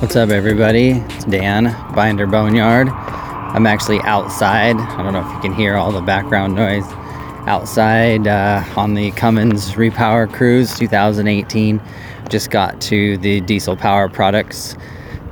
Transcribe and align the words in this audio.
What's 0.00 0.16
up, 0.16 0.28
everybody? 0.28 0.90
It's 0.90 1.24
Dan, 1.24 1.74
Binder 1.94 2.26
Boneyard. 2.26 2.88
I'm 2.88 3.66
actually 3.66 4.00
outside. 4.00 4.76
I 4.76 5.02
don't 5.02 5.14
know 5.14 5.26
if 5.26 5.32
you 5.34 5.40
can 5.40 5.54
hear 5.54 5.76
all 5.76 5.92
the 5.92 6.02
background 6.02 6.54
noise. 6.54 6.84
Outside 7.46 8.26
uh, 8.26 8.62
on 8.76 8.92
the 8.92 9.12
Cummins 9.12 9.72
Repower 9.72 10.30
Cruise 10.30 10.74
2018. 10.76 11.80
Just 12.28 12.50
got 12.50 12.78
to 12.82 13.16
the 13.18 13.40
Diesel 13.40 13.76
Power 13.76 14.10
Products 14.10 14.76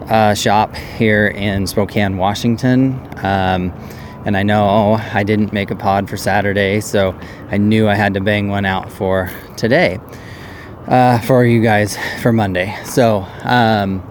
uh, 0.08 0.32
shop 0.32 0.74
here 0.74 1.26
in 1.26 1.66
Spokane, 1.66 2.16
Washington. 2.16 2.98
Um, 3.18 3.74
and 4.27 4.36
I 4.36 4.43
know 4.43 4.95
I 5.14 5.22
didn't 5.22 5.52
make 5.52 5.70
a 5.70 5.77
pod 5.77 6.11
for 6.11 6.16
Saturday, 6.16 6.80
so 6.80 7.18
I 7.48 7.59
knew 7.59 7.88
I 7.88 7.95
had 7.95 8.12
to 8.14 8.20
bang 8.20 8.48
one 8.48 8.66
out 8.66 8.92
for 8.92 9.30
today. 9.56 10.00
Uh, 10.88 11.19
for 11.20 11.45
you 11.45 11.60
guys 11.62 11.96
for 12.23 12.33
Monday. 12.33 12.77
So, 12.84 13.27
um, 13.42 14.02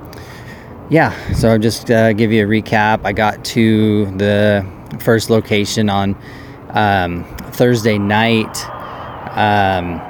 yeah, 0.89 1.13
so 1.33 1.49
I'll 1.49 1.59
just 1.59 1.89
uh, 1.89 2.11
give 2.11 2.33
you 2.33 2.45
a 2.45 2.49
recap. 2.49 3.01
I 3.05 3.13
got 3.13 3.45
to 3.45 4.05
the 4.17 4.65
first 4.99 5.29
location 5.29 5.89
on 5.89 6.17
um, 6.71 7.23
Thursday 7.51 7.97
night 7.97 8.57
um, 9.37 10.01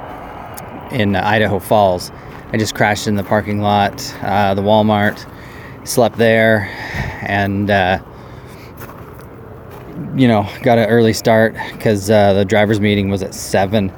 in 0.90 1.14
Idaho 1.14 1.60
Falls. 1.60 2.10
I 2.52 2.56
just 2.56 2.74
crashed 2.74 3.06
in 3.06 3.14
the 3.14 3.24
parking 3.24 3.60
lot, 3.60 4.14
uh, 4.22 4.54
the 4.54 4.62
Walmart, 4.62 5.24
slept 5.86 6.16
there, 6.16 6.68
and 7.22 7.70
uh, 7.70 8.00
you 10.16 10.28
know 10.28 10.48
got 10.62 10.78
an 10.78 10.88
early 10.88 11.12
start 11.12 11.54
because 11.72 12.10
uh, 12.10 12.32
the 12.34 12.44
drivers' 12.44 12.80
meeting 12.80 13.08
was 13.08 13.22
at 13.22 13.34
seven 13.34 13.90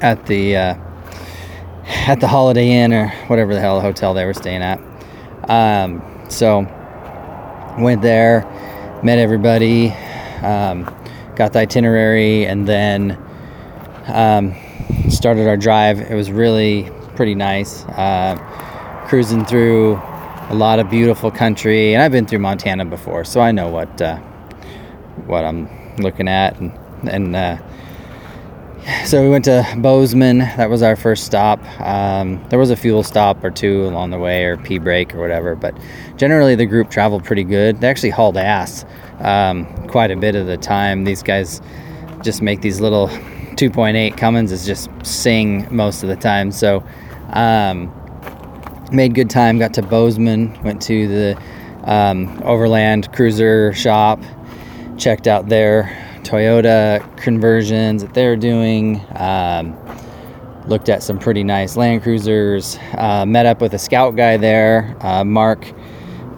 at 0.00 0.26
the 0.26 0.56
uh, 0.56 0.74
at 1.84 2.20
the 2.20 2.28
Holiday 2.28 2.70
Inn 2.70 2.92
or 2.92 3.08
whatever 3.28 3.54
the 3.54 3.60
hell 3.60 3.76
the 3.76 3.82
hotel 3.82 4.14
they 4.14 4.24
were 4.24 4.34
staying 4.34 4.62
at. 4.62 4.80
Um, 5.48 6.02
so 6.28 6.60
went 7.78 8.02
there, 8.02 8.42
met 9.02 9.18
everybody, 9.18 9.90
um, 10.42 10.84
got 11.36 11.52
the 11.52 11.60
itinerary, 11.60 12.46
and 12.46 12.66
then 12.66 13.18
um, 14.06 14.54
started 15.08 15.46
our 15.46 15.56
drive. 15.56 16.00
It 16.00 16.14
was 16.14 16.30
really 16.30 16.90
pretty 17.16 17.34
nice. 17.34 17.84
Uh, 17.84 18.36
cruising 19.06 19.44
through 19.44 19.94
a 20.50 20.54
lot 20.54 20.78
of 20.78 20.90
beautiful 20.90 21.30
country, 21.30 21.94
and 21.94 22.02
I've 22.02 22.12
been 22.12 22.26
through 22.26 22.40
Montana 22.40 22.84
before, 22.84 23.24
so 23.24 23.40
I 23.40 23.52
know 23.52 23.68
what 23.68 24.00
uh, 24.02 24.20
what 25.26 25.44
I'm 25.44 25.68
looking 25.96 26.28
at, 26.28 26.58
and 26.60 26.72
and 27.08 27.36
uh, 27.36 27.58
so 29.04 29.22
we 29.22 29.28
went 29.28 29.44
to 29.44 29.66
Bozeman. 29.78 30.38
That 30.38 30.70
was 30.70 30.82
our 30.82 30.96
first 30.96 31.24
stop. 31.24 31.62
Um, 31.80 32.42
there 32.48 32.58
was 32.58 32.70
a 32.70 32.76
fuel 32.76 33.02
stop 33.02 33.42
or 33.44 33.50
two 33.50 33.84
along 33.86 34.10
the 34.10 34.18
way, 34.18 34.44
or 34.44 34.56
P 34.56 34.78
break 34.78 35.14
or 35.14 35.18
whatever. 35.18 35.54
But 35.54 35.76
generally, 36.16 36.54
the 36.54 36.66
group 36.66 36.90
traveled 36.90 37.24
pretty 37.24 37.44
good. 37.44 37.80
They 37.80 37.88
actually 37.88 38.10
hauled 38.10 38.36
ass 38.36 38.84
um, 39.20 39.66
quite 39.88 40.10
a 40.10 40.16
bit 40.16 40.34
of 40.34 40.46
the 40.46 40.56
time. 40.56 41.04
These 41.04 41.22
guys 41.22 41.60
just 42.22 42.42
make 42.42 42.62
these 42.62 42.80
little 42.80 43.08
2.8 43.08 44.16
Cummins 44.16 44.52
is 44.52 44.64
just 44.64 44.88
sing 45.04 45.66
most 45.74 46.02
of 46.02 46.08
the 46.08 46.16
time. 46.16 46.50
So 46.52 46.82
um, 47.30 47.92
made 48.92 49.14
good 49.14 49.28
time. 49.30 49.58
Got 49.58 49.74
to 49.74 49.82
Bozeman. 49.82 50.60
Went 50.62 50.80
to 50.82 51.08
the 51.08 51.42
um, 51.84 52.40
Overland 52.42 53.12
Cruiser 53.12 53.72
shop. 53.74 54.22
Checked 54.98 55.28
out 55.28 55.48
their 55.48 55.84
Toyota 56.22 57.16
conversions 57.16 58.02
that 58.02 58.14
they're 58.14 58.36
doing. 58.36 59.00
Um, 59.14 59.76
looked 60.66 60.88
at 60.88 61.02
some 61.02 61.18
pretty 61.18 61.44
nice 61.44 61.76
Land 61.76 62.02
Cruisers. 62.02 62.78
Uh, 62.96 63.24
met 63.24 63.46
up 63.46 63.60
with 63.60 63.74
a 63.74 63.78
scout 63.78 64.16
guy 64.16 64.36
there, 64.36 64.96
uh, 65.00 65.24
Mark. 65.24 65.72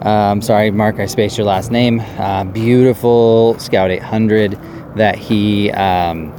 I'm 0.01 0.41
sorry, 0.41 0.71
Mark, 0.71 0.99
I 0.99 1.05
spaced 1.05 1.37
your 1.37 1.45
last 1.45 1.71
name. 1.71 1.99
Uh, 2.17 2.43
beautiful 2.43 3.57
Scout 3.59 3.91
800 3.91 4.57
that 4.95 5.15
he 5.15 5.71
um, 5.71 6.33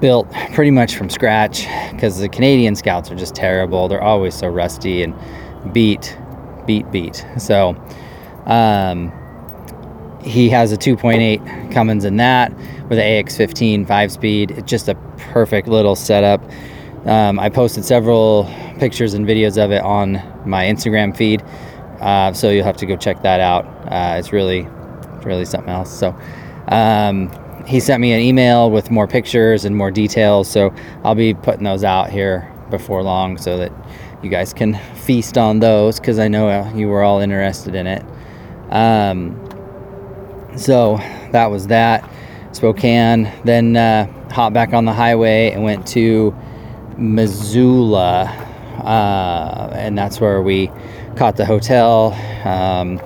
built 0.00 0.30
pretty 0.52 0.70
much 0.70 0.96
from 0.96 1.10
scratch 1.10 1.66
because 1.92 2.18
the 2.18 2.28
Canadian 2.28 2.74
Scouts 2.74 3.10
are 3.10 3.16
just 3.16 3.34
terrible. 3.34 3.88
They're 3.88 4.02
always 4.02 4.34
so 4.34 4.48
rusty 4.48 5.02
and 5.02 5.14
beat, 5.72 6.16
beat, 6.66 6.90
beat. 6.90 7.24
So, 7.38 7.70
um, 8.46 9.12
he 10.24 10.48
has 10.48 10.72
a 10.72 10.76
2.8 10.76 11.72
Cummins 11.72 12.04
in 12.04 12.16
that 12.16 12.52
with 12.88 12.98
an 12.98 13.04
AX15 13.24 13.86
five 13.86 14.10
speed. 14.10 14.52
It's 14.52 14.68
just 14.68 14.88
a 14.88 14.94
perfect 15.32 15.68
little 15.68 15.94
setup. 15.94 16.42
Um, 17.06 17.38
I 17.38 17.50
posted 17.50 17.84
several 17.84 18.44
pictures 18.78 19.12
and 19.12 19.26
videos 19.26 19.62
of 19.62 19.70
it 19.70 19.82
on 19.82 20.14
my 20.46 20.64
Instagram 20.64 21.14
feed, 21.14 21.42
uh, 22.00 22.32
so 22.32 22.48
you'll 22.50 22.64
have 22.64 22.78
to 22.78 22.86
go 22.86 22.96
check 22.96 23.22
that 23.22 23.40
out. 23.40 23.66
Uh, 23.92 24.16
it's 24.18 24.32
really, 24.32 24.62
really 25.22 25.44
something 25.44 25.68
else. 25.68 25.96
So, 25.96 26.18
um, 26.68 27.30
he 27.66 27.78
sent 27.80 28.00
me 28.00 28.12
an 28.12 28.20
email 28.20 28.70
with 28.70 28.90
more 28.90 29.06
pictures 29.06 29.66
and 29.66 29.76
more 29.76 29.90
details, 29.90 30.50
so 30.50 30.74
I'll 31.02 31.14
be 31.14 31.34
putting 31.34 31.64
those 31.64 31.84
out 31.84 32.10
here 32.10 32.50
before 32.70 33.02
long 33.02 33.36
so 33.36 33.58
that 33.58 33.72
you 34.22 34.30
guys 34.30 34.54
can 34.54 34.74
feast 34.94 35.36
on 35.36 35.60
those 35.60 36.00
because 36.00 36.18
I 36.18 36.28
know 36.28 36.48
uh, 36.48 36.72
you 36.74 36.88
were 36.88 37.02
all 37.02 37.20
interested 37.20 37.74
in 37.74 37.86
it. 37.86 38.04
Um, 38.70 39.43
so 40.56 40.96
that 41.32 41.50
was 41.50 41.66
that. 41.68 42.08
Spokane. 42.52 43.30
Then 43.44 43.76
uh, 43.76 44.06
hopped 44.30 44.54
back 44.54 44.72
on 44.72 44.84
the 44.84 44.92
highway 44.92 45.50
and 45.50 45.62
went 45.62 45.86
to 45.88 46.34
Missoula. 46.96 48.24
Uh, 48.84 49.70
and 49.74 49.96
that's 49.96 50.20
where 50.20 50.42
we 50.42 50.70
caught 51.16 51.36
the 51.36 51.46
hotel. 51.46 52.12
Um, 52.46 53.00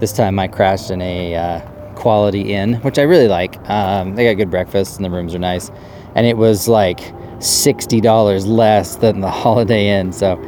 this 0.00 0.12
time 0.12 0.38
I 0.38 0.48
crashed 0.48 0.90
in 0.90 1.00
a 1.00 1.34
uh, 1.34 1.60
Quality 1.94 2.52
Inn, 2.52 2.74
which 2.76 2.98
I 2.98 3.02
really 3.02 3.28
like. 3.28 3.58
Um, 3.68 4.14
they 4.14 4.24
got 4.24 4.34
good 4.34 4.50
breakfast 4.50 4.96
and 4.96 5.04
the 5.04 5.10
rooms 5.10 5.34
are 5.34 5.38
nice. 5.38 5.70
And 6.14 6.26
it 6.26 6.36
was 6.36 6.68
like 6.68 7.00
$60 7.38 8.46
less 8.46 8.96
than 8.96 9.20
the 9.20 9.30
Holiday 9.44 9.98
Inn. 9.98 10.12
So, 10.12 10.40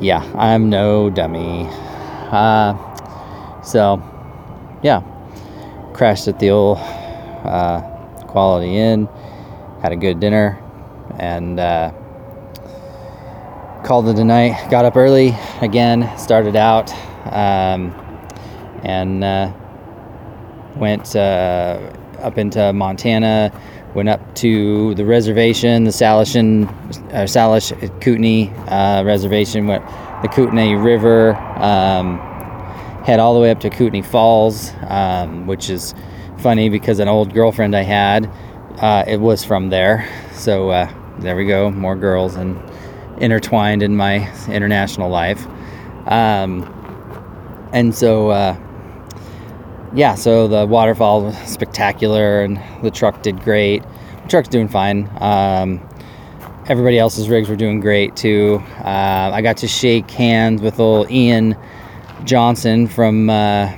yeah, 0.00 0.20
I'm 0.36 0.68
no 0.68 1.10
dummy. 1.10 1.66
Uh, 2.30 3.62
so, 3.62 4.02
yeah, 4.82 5.02
crashed 5.98 6.28
at 6.28 6.38
the 6.38 6.48
old 6.48 6.78
uh, 6.78 7.80
Quality 8.28 8.76
Inn, 8.76 9.08
had 9.82 9.90
a 9.90 9.96
good 9.96 10.20
dinner, 10.20 10.56
and 11.18 11.58
uh, 11.58 11.90
called 13.84 14.06
it 14.08 14.16
a 14.16 14.24
night. 14.24 14.70
Got 14.70 14.84
up 14.84 14.96
early 14.96 15.34
again, 15.60 16.16
started 16.16 16.54
out, 16.54 16.92
um, 17.32 17.92
and 18.84 19.24
uh, 19.24 19.52
went 20.76 21.16
uh, 21.16 21.80
up 22.20 22.38
into 22.38 22.72
Montana. 22.72 23.50
Went 23.94 24.08
up 24.08 24.36
to 24.36 24.94
the 24.94 25.04
reservation, 25.04 25.82
the 25.82 25.90
Salishan, 25.90 26.68
uh, 27.12 27.24
Salish 27.24 27.72
Kootenai 28.00 28.54
uh, 28.68 29.02
reservation. 29.02 29.66
Went 29.66 29.84
the 30.22 30.28
Kootenai 30.28 30.74
River. 30.74 31.34
Um, 31.34 32.27
head 33.08 33.20
all 33.20 33.32
the 33.32 33.40
way 33.40 33.50
up 33.50 33.58
to 33.58 33.70
Kootenai 33.70 34.02
Falls, 34.02 34.70
um, 34.86 35.46
which 35.46 35.70
is 35.70 35.94
funny 36.40 36.68
because 36.68 36.98
an 36.98 37.08
old 37.08 37.32
girlfriend 37.32 37.74
I 37.74 37.80
had, 37.80 38.30
uh, 38.82 39.02
it 39.06 39.18
was 39.18 39.42
from 39.42 39.70
there. 39.70 40.06
So 40.34 40.68
uh, 40.68 40.92
there 41.18 41.34
we 41.34 41.46
go, 41.46 41.70
more 41.70 41.96
girls 41.96 42.34
and 42.34 42.60
intertwined 43.18 43.82
in 43.82 43.96
my 43.96 44.30
international 44.48 45.08
life. 45.08 45.46
Um, 46.06 46.70
and 47.72 47.94
so, 47.94 48.28
uh, 48.28 48.58
yeah, 49.94 50.14
so 50.14 50.46
the 50.46 50.66
waterfall 50.66 51.22
was 51.22 51.38
spectacular 51.50 52.42
and 52.42 52.60
the 52.82 52.90
truck 52.90 53.22
did 53.22 53.40
great. 53.40 53.82
The 54.24 54.28
truck's 54.28 54.48
doing 54.48 54.68
fine. 54.68 55.08
Um, 55.22 55.80
everybody 56.66 56.98
else's 56.98 57.30
rigs 57.30 57.48
were 57.48 57.56
doing 57.56 57.80
great 57.80 58.16
too. 58.16 58.62
Uh, 58.80 59.30
I 59.32 59.40
got 59.40 59.56
to 59.58 59.66
shake 59.66 60.10
hands 60.10 60.60
with 60.60 60.78
old 60.78 61.10
Ian 61.10 61.56
Johnson 62.24 62.86
from 62.86 63.30
uh, 63.30 63.72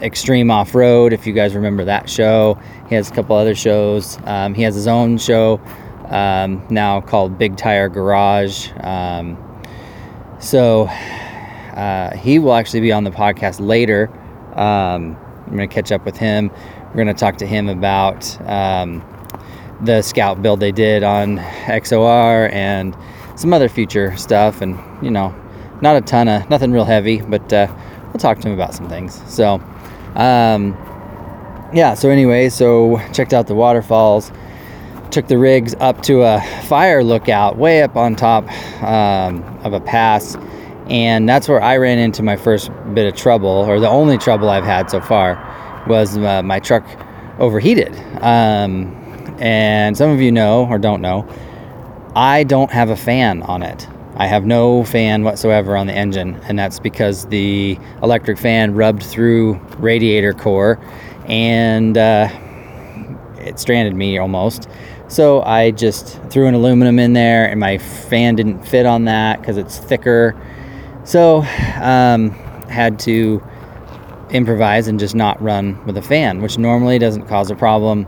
Extreme 0.00 0.50
Off 0.50 0.74
Road, 0.74 1.12
if 1.12 1.26
you 1.26 1.32
guys 1.32 1.54
remember 1.54 1.84
that 1.84 2.08
show. 2.08 2.58
He 2.88 2.94
has 2.94 3.10
a 3.10 3.14
couple 3.14 3.36
other 3.36 3.54
shows. 3.54 4.18
Um, 4.24 4.54
he 4.54 4.62
has 4.62 4.74
his 4.74 4.86
own 4.86 5.18
show 5.18 5.60
um, 6.06 6.66
now 6.70 7.00
called 7.00 7.38
Big 7.38 7.56
Tire 7.56 7.88
Garage. 7.88 8.70
Um, 8.80 9.36
so 10.40 10.84
uh, 10.84 12.16
he 12.16 12.38
will 12.38 12.54
actually 12.54 12.80
be 12.80 12.92
on 12.92 13.04
the 13.04 13.10
podcast 13.10 13.60
later. 13.60 14.10
Um, 14.54 15.16
I'm 15.46 15.56
going 15.56 15.68
to 15.68 15.74
catch 15.74 15.92
up 15.92 16.04
with 16.04 16.16
him. 16.16 16.50
We're 16.88 16.94
going 16.94 17.06
to 17.08 17.14
talk 17.14 17.36
to 17.38 17.46
him 17.46 17.68
about 17.68 18.40
um, 18.48 19.04
the 19.80 20.02
Scout 20.02 20.42
build 20.42 20.60
they 20.60 20.72
did 20.72 21.02
on 21.02 21.38
XOR 21.38 22.52
and 22.52 22.96
some 23.36 23.52
other 23.52 23.68
future 23.68 24.16
stuff, 24.16 24.60
and 24.60 24.78
you 25.02 25.10
know, 25.10 25.34
not 25.80 25.96
a 25.96 26.00
ton 26.00 26.28
of 26.28 26.48
nothing 26.50 26.72
real 26.72 26.84
heavy, 26.84 27.20
but 27.20 27.52
uh, 27.52 27.72
we'll 28.06 28.14
talk 28.14 28.38
to 28.40 28.48
him 28.48 28.54
about 28.54 28.74
some 28.74 28.88
things. 28.88 29.22
So, 29.32 29.54
um, 30.14 30.76
yeah. 31.72 31.94
So 31.94 32.10
anyway, 32.10 32.48
so 32.48 32.98
checked 33.12 33.32
out 33.32 33.46
the 33.46 33.54
waterfalls. 33.54 34.32
took 35.10 35.28
the 35.28 35.38
rigs 35.38 35.74
up 35.80 36.02
to 36.02 36.22
a 36.22 36.40
fire 36.64 37.02
lookout 37.02 37.56
way 37.56 37.82
up 37.82 37.96
on 37.96 38.16
top 38.16 38.44
um, 38.82 39.42
of 39.64 39.72
a 39.72 39.80
pass. 39.80 40.36
And 40.88 41.28
that's 41.28 41.48
where 41.48 41.62
I 41.62 41.76
ran 41.76 41.98
into 41.98 42.22
my 42.22 42.36
first 42.36 42.70
bit 42.94 43.06
of 43.06 43.14
trouble, 43.14 43.48
or 43.48 43.78
the 43.78 43.88
only 43.88 44.16
trouble 44.16 44.48
I've 44.48 44.64
had 44.64 44.90
so 44.90 45.00
far, 45.00 45.36
was 45.86 46.16
uh, 46.16 46.42
my 46.42 46.60
truck 46.60 46.84
overheated. 47.38 47.94
Um, 48.22 48.94
and 49.38 49.96
some 49.96 50.10
of 50.10 50.20
you 50.20 50.32
know 50.32 50.66
or 50.66 50.78
don't 50.78 51.02
know, 51.02 51.28
I 52.16 52.44
don't 52.44 52.70
have 52.70 52.88
a 52.88 52.96
fan 52.96 53.42
on 53.42 53.62
it. 53.62 53.86
I 54.18 54.26
have 54.26 54.44
no 54.44 54.84
fan 54.84 55.22
whatsoever 55.22 55.76
on 55.76 55.86
the 55.86 55.94
engine, 55.94 56.34
and 56.48 56.58
that's 56.58 56.80
because 56.80 57.26
the 57.26 57.78
electric 58.02 58.36
fan 58.36 58.74
rubbed 58.74 59.02
through 59.02 59.60
radiator 59.78 60.32
core 60.32 60.80
and 61.26 61.96
uh, 61.96 62.28
it 63.38 63.60
stranded 63.60 63.94
me 63.94 64.18
almost. 64.18 64.68
So 65.06 65.42
I 65.42 65.70
just 65.70 66.20
threw 66.30 66.46
an 66.46 66.54
aluminum 66.54 66.98
in 66.98 67.12
there, 67.12 67.48
and 67.48 67.60
my 67.60 67.78
fan 67.78 68.34
didn't 68.34 68.66
fit 68.66 68.86
on 68.86 69.04
that 69.04 69.40
because 69.40 69.56
it's 69.56 69.78
thicker. 69.78 70.34
So 71.04 71.38
um, 71.80 72.30
had 72.68 72.98
to 73.00 73.42
improvise 74.30 74.88
and 74.88 74.98
just 74.98 75.14
not 75.14 75.40
run 75.40 75.82
with 75.86 75.96
a 75.96 76.02
fan, 76.02 76.42
which 76.42 76.58
normally 76.58 76.98
doesn't 76.98 77.26
cause 77.26 77.50
a 77.50 77.54
problem. 77.54 78.06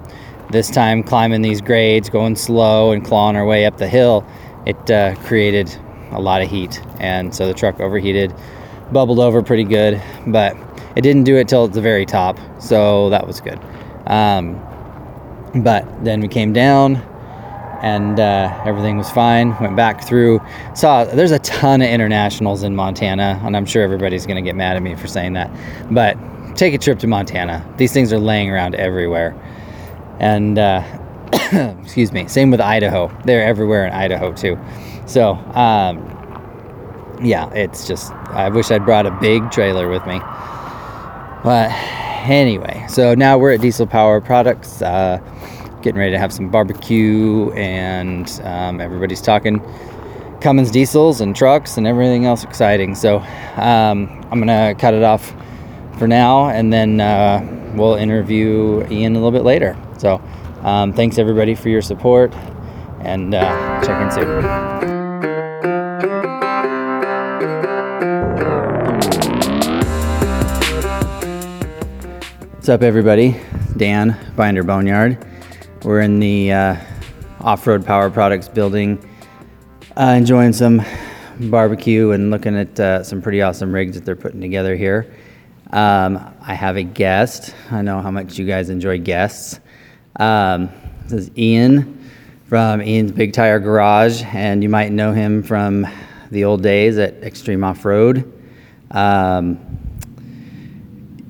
This 0.50 0.70
time, 0.70 1.02
climbing 1.02 1.42
these 1.42 1.60
grades, 1.60 2.10
going 2.10 2.34
slow 2.34 2.90
and 2.90 3.04
clawing 3.04 3.36
our 3.36 3.46
way 3.46 3.64
up 3.64 3.78
the 3.78 3.88
hill, 3.88 4.26
it 4.66 4.90
uh, 4.90 5.14
created 5.24 5.74
a 6.12 6.20
lot 6.20 6.42
of 6.42 6.50
heat, 6.50 6.82
and 6.98 7.34
so 7.34 7.46
the 7.46 7.54
truck 7.54 7.80
overheated, 7.80 8.34
bubbled 8.92 9.18
over 9.18 9.42
pretty 9.42 9.64
good, 9.64 10.00
but 10.26 10.56
it 10.96 11.02
didn't 11.02 11.24
do 11.24 11.36
it 11.36 11.48
till 11.48 11.64
at 11.64 11.72
the 11.72 11.80
very 11.80 12.06
top, 12.06 12.38
so 12.60 13.10
that 13.10 13.26
was 13.26 13.40
good. 13.40 13.58
Um, 14.06 14.60
but 15.54 16.04
then 16.04 16.20
we 16.20 16.28
came 16.28 16.52
down, 16.52 16.96
and 17.82 18.20
uh, 18.20 18.62
everything 18.64 18.96
was 18.96 19.10
fine. 19.10 19.56
Went 19.60 19.76
back 19.76 20.04
through. 20.04 20.40
Saw 20.74 21.04
there's 21.04 21.30
a 21.30 21.38
ton 21.40 21.82
of 21.82 21.88
internationals 21.88 22.62
in 22.62 22.76
Montana, 22.76 23.40
and 23.44 23.56
I'm 23.56 23.66
sure 23.66 23.82
everybody's 23.82 24.26
gonna 24.26 24.42
get 24.42 24.56
mad 24.56 24.76
at 24.76 24.82
me 24.82 24.94
for 24.94 25.06
saying 25.08 25.32
that. 25.34 25.50
But 25.90 26.16
take 26.56 26.74
a 26.74 26.78
trip 26.78 26.98
to 27.00 27.06
Montana. 27.06 27.66
These 27.76 27.92
things 27.92 28.12
are 28.12 28.18
laying 28.18 28.50
around 28.50 28.74
everywhere, 28.74 29.34
and 30.18 30.58
uh, 30.58 30.82
excuse 31.82 32.12
me. 32.12 32.28
Same 32.28 32.50
with 32.50 32.60
Idaho. 32.60 33.10
They're 33.24 33.44
everywhere 33.44 33.86
in 33.86 33.92
Idaho 33.92 34.32
too. 34.32 34.58
So 35.10 35.32
um, 35.54 35.98
yeah, 37.20 37.50
it's 37.52 37.88
just 37.88 38.12
I 38.12 38.48
wish 38.48 38.70
I'd 38.70 38.84
brought 38.84 39.06
a 39.06 39.10
big 39.10 39.50
trailer 39.50 39.88
with 39.88 40.06
me. 40.06 40.20
But 41.42 41.70
anyway, 42.28 42.86
so 42.88 43.14
now 43.14 43.36
we're 43.36 43.52
at 43.52 43.60
Diesel 43.60 43.88
Power 43.88 44.20
Products. 44.20 44.80
Uh, 44.80 45.18
getting 45.82 45.98
ready 45.98 46.12
to 46.12 46.18
have 46.18 46.32
some 46.32 46.48
barbecue, 46.48 47.50
and 47.52 48.40
um, 48.44 48.80
everybody's 48.80 49.20
talking 49.20 49.60
Cummins 50.40 50.70
diesels 50.70 51.20
and 51.20 51.34
trucks 51.34 51.76
and 51.76 51.86
everything 51.86 52.24
else 52.24 52.44
exciting. 52.44 52.94
So 52.94 53.18
um, 53.56 54.24
I'm 54.30 54.38
gonna 54.38 54.76
cut 54.78 54.94
it 54.94 55.02
off 55.02 55.34
for 55.98 56.06
now, 56.06 56.50
and 56.50 56.72
then 56.72 57.00
uh, 57.00 57.72
we'll 57.74 57.96
interview 57.96 58.86
Ian 58.90 59.16
a 59.16 59.18
little 59.18 59.32
bit 59.32 59.42
later. 59.42 59.76
So 59.98 60.22
um, 60.62 60.92
thanks 60.92 61.18
everybody 61.18 61.56
for 61.56 61.68
your 61.68 61.82
support, 61.82 62.32
and 63.00 63.34
uh, 63.34 63.84
check 63.84 64.00
in 64.02 64.10
soon. 64.12 64.99
What's 72.60 72.68
up, 72.68 72.82
everybody? 72.82 73.40
Dan, 73.78 74.14
Binder 74.36 74.62
Boneyard. 74.62 75.16
We're 75.82 76.02
in 76.02 76.20
the 76.20 76.52
uh, 76.52 76.76
off 77.40 77.66
road 77.66 77.86
power 77.86 78.10
products 78.10 78.48
building, 78.48 79.02
uh, 79.96 80.12
enjoying 80.18 80.52
some 80.52 80.82
barbecue 81.40 82.10
and 82.10 82.30
looking 82.30 82.54
at 82.58 82.78
uh, 82.78 83.02
some 83.02 83.22
pretty 83.22 83.40
awesome 83.40 83.72
rigs 83.72 83.94
that 83.94 84.04
they're 84.04 84.14
putting 84.14 84.42
together 84.42 84.76
here. 84.76 85.10
Um, 85.72 86.22
I 86.42 86.52
have 86.52 86.76
a 86.76 86.82
guest. 86.82 87.54
I 87.70 87.80
know 87.80 88.02
how 88.02 88.10
much 88.10 88.38
you 88.38 88.46
guys 88.46 88.68
enjoy 88.68 88.98
guests. 88.98 89.58
Um, 90.16 90.68
this 91.04 91.12
is 91.14 91.38
Ian 91.38 92.10
from 92.44 92.82
Ian's 92.82 93.12
Big 93.12 93.32
Tire 93.32 93.58
Garage, 93.58 94.22
and 94.34 94.62
you 94.62 94.68
might 94.68 94.92
know 94.92 95.14
him 95.14 95.42
from 95.42 95.86
the 96.30 96.44
old 96.44 96.62
days 96.62 96.98
at 96.98 97.22
Extreme 97.22 97.64
Off 97.64 97.86
Road. 97.86 98.30
Um, 98.90 99.58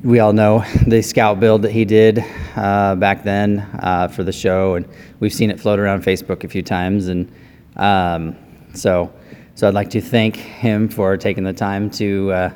we 0.02 0.18
all 0.18 0.32
know 0.32 0.64
the 0.86 1.02
scout 1.02 1.40
build 1.40 1.62
that 1.62 1.72
he 1.72 1.84
did 1.84 2.24
uh, 2.56 2.94
back 2.94 3.22
then 3.22 3.60
uh, 3.80 4.08
for 4.08 4.24
the 4.24 4.32
show, 4.32 4.74
and 4.74 4.88
we've 5.20 5.32
seen 5.32 5.50
it 5.50 5.60
float 5.60 5.78
around 5.78 6.02
Facebook 6.02 6.44
a 6.44 6.48
few 6.48 6.62
times. 6.62 7.08
And 7.08 7.30
um, 7.76 8.36
so, 8.74 9.12
so 9.54 9.68
I'd 9.68 9.74
like 9.74 9.90
to 9.90 10.00
thank 10.00 10.36
him 10.36 10.88
for 10.88 11.16
taking 11.16 11.44
the 11.44 11.52
time 11.52 11.90
to 11.92 12.32
uh, 12.32 12.50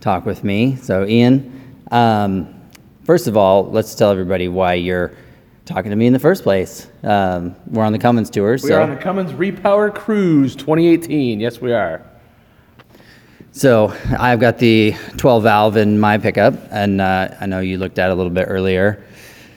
talk 0.00 0.26
with 0.26 0.44
me. 0.44 0.76
So, 0.76 1.06
Ian, 1.06 1.84
um, 1.90 2.54
first 3.04 3.26
of 3.28 3.36
all, 3.36 3.70
let's 3.70 3.94
tell 3.94 4.10
everybody 4.10 4.48
why 4.48 4.74
you're 4.74 5.16
talking 5.64 5.90
to 5.90 5.96
me 5.96 6.06
in 6.06 6.12
the 6.12 6.18
first 6.18 6.42
place. 6.42 6.88
Um, 7.02 7.56
we're 7.66 7.84
on 7.84 7.92
the 7.92 7.98
Cummins 7.98 8.28
tour, 8.28 8.52
We 8.52 8.58
so 8.58 8.76
are 8.76 8.82
on 8.82 8.90
the 8.90 8.96
Cummins 8.96 9.32
Repower 9.32 9.94
Cruise 9.94 10.54
2018. 10.56 11.40
Yes, 11.40 11.60
we 11.60 11.72
are. 11.72 12.09
So 13.52 13.92
I've 14.16 14.38
got 14.38 14.58
the 14.58 14.94
12 15.16 15.42
valve 15.42 15.76
in 15.76 15.98
my 15.98 16.18
pickup, 16.18 16.54
and 16.70 17.00
uh, 17.00 17.34
I 17.40 17.46
know 17.46 17.58
you 17.58 17.78
looked 17.78 17.98
at 17.98 18.10
it 18.10 18.12
a 18.12 18.14
little 18.14 18.30
bit 18.30 18.46
earlier. 18.48 19.04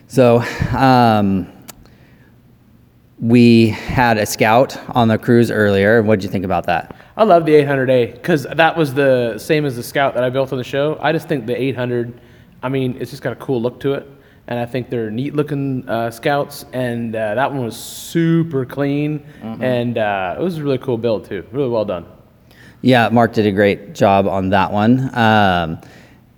So 0.08 0.40
um, 0.76 1.52
we 3.20 3.70
had 3.70 4.18
a 4.18 4.26
Scout 4.26 4.78
on 4.96 5.08
the 5.10 5.18
cruise 5.20 5.52
earlier. 5.52 6.02
What 6.02 6.20
did 6.20 6.26
you 6.26 6.32
think 6.32 6.44
about 6.44 6.66
that? 6.66 6.96
I 7.16 7.24
love 7.24 7.46
the 7.46 7.54
800A 7.54 8.14
because 8.14 8.44
that 8.44 8.76
was 8.76 8.96
the 8.96 9.38
same 9.38 9.64
as 9.64 9.76
the 9.76 9.84
Scout 9.84 10.16
that 10.16 10.24
I 10.24 10.32
built 10.32 10.52
on 10.52 10.58
the 10.58 10.64
show. 10.64 10.98
I 11.00 11.12
just 11.12 11.28
think 11.28 11.46
the 11.46 11.60
800, 11.60 12.20
I 12.64 12.70
mean, 12.70 12.98
it's 13.00 13.12
just 13.12 13.22
got 13.22 13.34
a 13.34 13.38
cool 13.38 13.62
look 13.62 13.80
to 13.82 13.94
it. 13.94 14.08
And 14.48 14.60
I 14.60 14.66
think 14.66 14.90
they're 14.90 15.12
neat 15.12 15.36
looking 15.36 15.88
uh, 15.88 16.10
Scouts. 16.10 16.66
And 16.74 17.16
uh, 17.16 17.36
that 17.36 17.52
one 17.52 17.64
was 17.64 17.78
super 17.78 18.66
clean. 18.66 19.24
And 19.62 19.98
uh, 20.00 20.36
it 20.38 20.42
was 20.42 20.58
a 20.58 20.64
really 20.64 20.80
cool 20.80 20.98
build, 20.98 21.26
too. 21.26 21.46
Really 21.52 21.70
well 21.70 21.86
done. 21.86 22.06
Yeah, 22.86 23.08
Mark 23.08 23.32
did 23.32 23.46
a 23.46 23.52
great 23.54 23.96
job 23.96 24.28
on 24.28 24.50
that 24.50 24.74
one. 24.74 25.10
Um, 25.18 25.80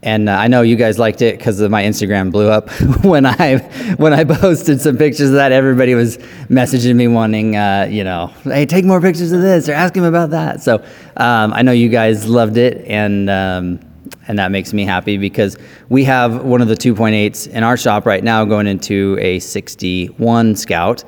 and 0.04 0.30
uh, 0.30 0.34
I 0.34 0.48
know 0.48 0.62
you 0.62 0.76
guys 0.76 1.00
liked 1.00 1.24
it 1.24 1.40
because 1.40 1.60
my 1.60 1.82
Instagram 1.82 2.32
blew 2.32 2.50
up 2.50 2.70
when 3.04 3.26
I 3.26 3.58
when 3.98 4.14
I 4.14 4.26
posted 4.26 4.80
some 4.80 4.96
pictures 4.96 5.30
of 5.30 5.36
that. 5.38 5.52
Everybody 5.52 5.96
was 5.96 6.18
messaging 6.48 6.98
me 6.98 7.08
wanting, 7.08 7.56
uh, 7.56 7.88
you 7.90 8.04
know, 8.04 8.28
hey, 8.44 8.68
take 8.68 8.86
more 8.86 9.02
pictures 9.02 9.32
of 9.32 9.42
this 9.42 9.68
or 9.68 9.74
ask 9.74 9.96
him 9.96 10.04
about 10.04 10.30
that. 10.30 10.62
So 10.62 10.86
um, 11.18 11.52
I 11.52 11.64
know 11.64 11.72
you 11.72 11.90
guys 11.90 12.28
loved 12.28 12.58
it, 12.58 12.86
and 12.86 13.28
um, 13.28 13.80
and 14.28 14.38
that 14.38 14.52
makes 14.52 14.72
me 14.72 14.86
happy 14.86 15.18
because 15.18 15.58
we 15.90 16.04
have 16.04 16.44
one 16.44 16.62
of 16.62 16.68
the 16.68 16.76
2.8s 16.76 17.48
in 17.48 17.64
our 17.64 17.76
shop 17.76 18.06
right 18.06 18.24
now 18.24 18.46
going 18.46 18.68
into 18.68 19.18
a 19.20 19.40
61 19.40 20.58
Scout. 20.58 21.04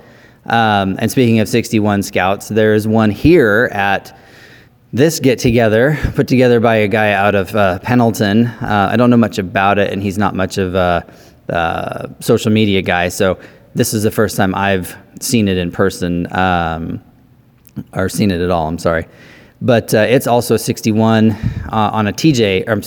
Um, 0.48 0.96
and 0.98 1.12
speaking 1.12 1.40
of 1.42 1.48
61 1.48 2.02
Scouts, 2.02 2.48
there's 2.48 2.88
one 2.88 3.12
here 3.12 3.70
at 3.72 4.18
this 4.94 5.20
get 5.20 5.40
together 5.40 5.98
put 6.16 6.28
together 6.28 6.60
by 6.60 6.76
a 6.76 6.88
guy 6.88 7.12
out 7.12 7.36
of 7.36 7.56
uh, 7.56 7.80
Pendleton. 7.80 8.48
Uh, 8.48 8.90
I 8.92 8.98
don't 8.98 9.10
know 9.10 9.18
much 9.18 9.38
about 9.38 9.78
it, 9.80 9.92
and 9.92 10.02
he's 10.02 10.18
not 10.18 10.36
much 10.36 10.58
of 10.58 10.76
a 10.76 11.06
uh, 11.50 12.08
social 12.20 12.52
media 12.52 12.82
guy. 12.82 13.10
So 13.10 13.40
this 13.76 13.94
is 13.94 14.04
the 14.04 14.12
first 14.12 14.38
time 14.38 14.56
I've 14.56 14.96
seen 15.20 15.48
it 15.48 15.58
in 15.58 15.72
person, 15.72 16.28
um, 16.34 17.04
or 17.94 18.10
seen 18.10 18.32
it 18.32 18.42
at 18.42 18.50
all. 18.50 18.68
I'm 18.68 18.80
sorry, 18.80 19.08
but 19.62 19.94
uh, 19.94 20.00
it's 20.00 20.28
also 20.28 20.58
61 20.58 21.32
uh, 21.32 21.68
on 21.72 22.08
a 22.08 22.14
TJ. 22.14 22.68
I'm, 22.68 22.82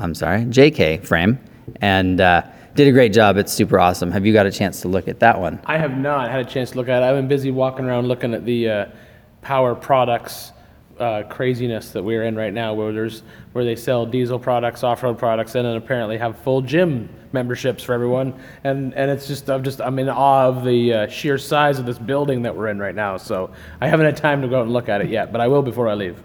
I'm 0.00 0.14
sorry, 0.14 0.40
JK 0.42 1.04
frame, 1.06 1.38
and 1.80 2.18
did 2.18 2.86
a 2.86 2.92
great 2.92 3.12
job. 3.12 3.36
It's 3.36 3.52
super 3.52 3.80
awesome. 3.80 4.10
Have 4.12 4.24
you 4.24 4.32
got 4.32 4.46
a 4.46 4.52
chance 4.52 4.82
to 4.82 4.88
look 4.88 5.08
at 5.08 5.20
that 5.20 5.40
one? 5.40 5.60
I 5.64 5.78
have 5.78 5.96
not 5.96 6.30
had 6.30 6.40
a 6.40 6.48
chance 6.48 6.72
to 6.72 6.76
look 6.76 6.88
at 6.88 7.02
it. 7.02 7.06
I've 7.06 7.16
been 7.16 7.28
busy 7.28 7.50
walking 7.50 7.86
around 7.86 8.08
looking 8.08 8.34
at 8.34 8.44
the 8.44 8.68
uh, 8.68 8.86
power 9.42 9.74
products 9.74 10.52
uh, 11.00 11.22
craziness 11.24 11.90
that 11.90 12.02
we're 12.02 12.24
in 12.24 12.36
right 12.36 12.52
now, 12.52 12.74
where 12.74 12.92
there's 12.92 13.22
where 13.52 13.64
they 13.64 13.74
sell 13.74 14.06
diesel 14.06 14.38
products, 14.38 14.84
off-road 14.84 15.18
products, 15.18 15.54
and 15.54 15.66
then 15.66 15.76
apparently 15.76 16.18
have 16.18 16.38
full 16.38 16.60
gym 16.60 17.08
memberships 17.32 17.82
for 17.82 17.92
everyone. 17.92 18.34
And 18.64 18.94
and 18.94 19.10
it's 19.10 19.26
just 19.26 19.48
I'm 19.48 19.64
just 19.64 19.80
I'm 19.80 19.98
in 19.98 20.08
awe 20.08 20.46
of 20.46 20.64
the 20.64 20.92
uh, 20.92 21.08
sheer 21.08 21.38
size 21.38 21.78
of 21.78 21.86
this 21.86 21.98
building 21.98 22.42
that 22.42 22.54
we're 22.54 22.68
in 22.68 22.78
right 22.78 22.94
now. 22.94 23.16
So 23.16 23.50
I 23.80 23.88
haven't 23.88 24.06
had 24.06 24.16
time 24.16 24.42
to 24.42 24.48
go 24.48 24.58
out 24.58 24.64
and 24.64 24.72
look 24.72 24.88
at 24.88 25.00
it 25.00 25.08
yet, 25.08 25.32
but 25.32 25.40
I 25.40 25.48
will 25.48 25.62
before 25.62 25.88
I 25.88 25.94
leave. 25.94 26.22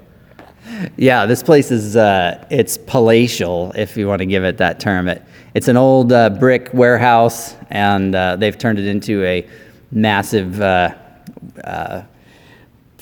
Yeah, 0.98 1.26
this 1.28 1.44
place 1.44 1.70
is 1.72 1.96
uh, 1.96 2.44
it's 2.50 2.78
palatial, 2.78 3.72
if 3.76 3.96
you 3.96 4.08
want 4.08 4.20
to 4.20 4.26
give 4.26 4.44
it 4.44 4.58
that 4.58 4.80
term. 4.80 5.08
It 5.08 5.22
it's 5.54 5.70
an 5.70 5.78
old 5.78 6.12
uh, 6.12 6.32
brick 6.32 6.70
warehouse, 6.74 7.56
and 7.70 8.14
uh, 8.14 8.36
they've 8.36 8.58
turned 8.58 8.78
it 8.78 8.86
into 8.86 9.24
a 9.24 9.48
massive 9.92 10.60
uh, 10.60 10.94
uh, 11.64 12.02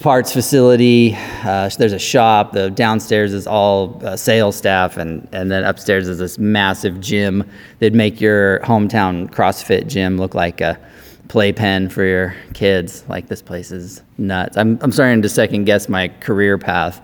parts 0.02 0.34
facility. 0.34 1.16
Uh, 1.44 1.70
there's 1.78 1.94
a 1.94 2.00
shop. 2.00 2.52
The 2.52 2.70
downstairs 2.72 3.34
is 3.34 3.48
all 3.48 4.02
uh, 4.06 4.16
sales 4.16 4.56
staff, 4.56 4.98
and 4.98 5.28
and 5.32 5.52
then 5.52 5.64
upstairs 5.64 6.08
is 6.08 6.20
this 6.20 6.38
massive 6.38 7.00
gym. 7.00 7.50
They'd 7.80 7.96
make 7.96 8.20
your 8.20 8.60
hometown 8.60 9.30
CrossFit 9.30 9.88
gym 9.88 10.18
look 10.18 10.36
like 10.36 10.62
a 10.62 10.80
playpen 11.28 11.90
for 11.90 12.04
your 12.04 12.36
kids. 12.54 13.04
Like 13.08 13.28
this 13.28 13.42
place 13.42 13.72
is 13.72 14.02
nuts. 14.18 14.58
I'm 14.58 14.80
I'm 14.82 14.92
starting 14.92 15.22
to 15.22 15.30
second 15.30 15.66
guess 15.66 15.88
my 15.90 16.10
career 16.20 16.58
path. 16.58 17.02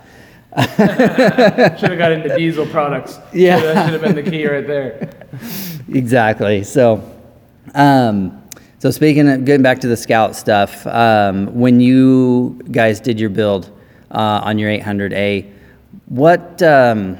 Should 0.57 0.69
have 0.79 1.97
got 1.97 2.11
into 2.11 2.35
diesel 2.37 2.65
products. 2.65 3.19
Yeah. 3.31 3.59
That 3.59 3.85
should 3.85 3.93
have 3.93 4.01
been 4.01 4.23
the 4.23 4.29
key 4.29 4.47
right 4.47 4.65
there. 4.65 5.27
exactly. 5.93 6.63
So, 6.63 7.03
um, 7.75 8.38
so 8.79 8.91
speaking 8.91 9.27
of 9.27 9.43
getting 9.43 9.61
back 9.61 9.79
to 9.81 9.87
the 9.87 9.97
scout 9.97 10.37
stuff, 10.37 10.87
um, 10.87 11.53
when 11.53 11.81
you 11.81 12.61
guys 12.71 13.01
did 13.01 13.19
your 13.19 13.29
build 13.29 13.69
uh, 14.11 14.41
on 14.43 14.57
your 14.57 14.71
800A, 14.71 15.51
what? 16.05 16.61
Um, 16.63 17.17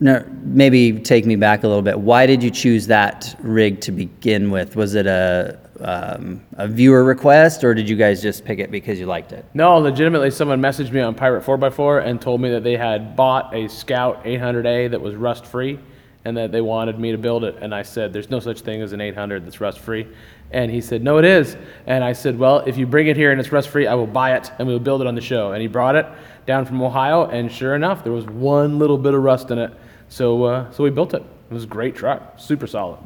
no, 0.00 0.22
maybe 0.42 0.92
take 1.00 1.26
me 1.26 1.34
back 1.34 1.64
a 1.64 1.66
little 1.66 1.82
bit. 1.82 1.98
Why 1.98 2.26
did 2.26 2.42
you 2.42 2.50
choose 2.50 2.86
that 2.86 3.34
rig 3.40 3.80
to 3.80 3.90
begin 3.90 4.50
with? 4.50 4.76
Was 4.76 4.94
it 4.94 5.06
a 5.06 5.58
um, 5.80 6.42
a 6.54 6.68
viewer 6.68 7.04
request, 7.04 7.64
or 7.64 7.72
did 7.72 7.88
you 7.88 7.96
guys 7.96 8.20
just 8.20 8.44
pick 8.44 8.58
it 8.58 8.70
because 8.70 8.98
you 8.98 9.06
liked 9.06 9.32
it? 9.32 9.44
No, 9.54 9.78
legitimately, 9.78 10.30
someone 10.30 10.60
messaged 10.60 10.92
me 10.92 11.00
on 11.00 11.14
Pirate 11.14 11.44
4x4 11.44 12.04
and 12.04 12.20
told 12.20 12.40
me 12.40 12.50
that 12.50 12.64
they 12.64 12.76
had 12.76 13.16
bought 13.16 13.54
a 13.54 13.68
Scout 13.68 14.24
800A 14.24 14.90
that 14.90 15.00
was 15.00 15.14
rust 15.14 15.46
free 15.46 15.78
and 16.24 16.36
that 16.36 16.52
they 16.52 16.60
wanted 16.60 16.98
me 16.98 17.12
to 17.12 17.18
build 17.18 17.44
it. 17.44 17.56
And 17.60 17.74
I 17.74 17.82
said, 17.82 18.12
There's 18.12 18.30
no 18.30 18.40
such 18.40 18.60
thing 18.60 18.82
as 18.82 18.92
an 18.92 19.00
800 19.00 19.46
that's 19.46 19.60
rust 19.60 19.78
free. 19.78 20.06
And 20.50 20.70
he 20.70 20.80
said, 20.80 21.02
No, 21.02 21.18
it 21.18 21.24
is. 21.24 21.56
And 21.86 22.02
I 22.02 22.12
said, 22.12 22.38
Well, 22.38 22.58
if 22.60 22.76
you 22.76 22.86
bring 22.86 23.06
it 23.06 23.16
here 23.16 23.30
and 23.30 23.40
it's 23.40 23.52
rust 23.52 23.68
free, 23.68 23.86
I 23.86 23.94
will 23.94 24.06
buy 24.06 24.36
it 24.36 24.50
and 24.58 24.66
we'll 24.66 24.78
build 24.78 25.00
it 25.00 25.06
on 25.06 25.14
the 25.14 25.20
show. 25.20 25.52
And 25.52 25.62
he 25.62 25.68
brought 25.68 25.96
it 25.96 26.06
down 26.46 26.64
from 26.64 26.80
Ohio, 26.80 27.26
and 27.26 27.52
sure 27.52 27.74
enough, 27.74 28.02
there 28.02 28.12
was 28.12 28.24
one 28.24 28.78
little 28.78 28.96
bit 28.96 29.12
of 29.12 29.22
rust 29.22 29.50
in 29.50 29.58
it. 29.58 29.70
So, 30.08 30.44
uh, 30.44 30.70
so 30.70 30.82
we 30.82 30.88
built 30.88 31.12
it. 31.12 31.22
It 31.50 31.54
was 31.54 31.64
a 31.64 31.66
great 31.66 31.94
truck, 31.94 32.38
super 32.38 32.66
solid. 32.66 32.98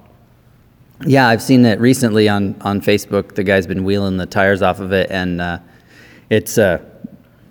Yeah, 1.05 1.27
I've 1.27 1.43
seen 1.43 1.65
it 1.65 1.81
recently 1.81 2.29
on 2.29 2.55
on 2.61 2.81
Facebook. 2.81 3.35
The 3.35 3.43
guy's 3.43 3.67
been 3.67 3.83
wheeling 3.83 4.17
the 4.17 4.27
tires 4.27 4.63
off 4.63 4.79
of 4.79 4.93
it, 4.93 5.11
and 5.11 5.41
uh, 5.41 5.59
it's 6.31 6.59
uh, 6.59 6.79